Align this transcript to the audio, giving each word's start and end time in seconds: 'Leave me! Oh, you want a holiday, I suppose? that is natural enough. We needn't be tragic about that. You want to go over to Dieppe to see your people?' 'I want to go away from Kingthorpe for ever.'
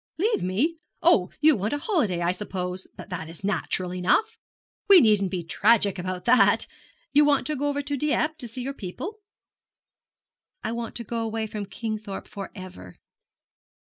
'Leave 0.17 0.41
me! 0.41 0.79
Oh, 1.03 1.29
you 1.41 1.55
want 1.55 1.73
a 1.73 1.77
holiday, 1.77 2.21
I 2.21 2.31
suppose? 2.31 2.87
that 2.97 3.29
is 3.29 3.43
natural 3.43 3.93
enough. 3.93 4.39
We 4.89 4.99
needn't 4.99 5.29
be 5.29 5.43
tragic 5.43 5.99
about 5.99 6.25
that. 6.25 6.65
You 7.13 7.23
want 7.23 7.45
to 7.45 7.55
go 7.55 7.67
over 7.69 7.83
to 7.83 7.95
Dieppe 7.95 8.33
to 8.39 8.47
see 8.47 8.63
your 8.63 8.73
people?' 8.73 9.19
'I 10.63 10.71
want 10.71 10.95
to 10.95 11.03
go 11.03 11.19
away 11.19 11.45
from 11.45 11.67
Kingthorpe 11.67 12.27
for 12.27 12.49
ever.' 12.55 12.95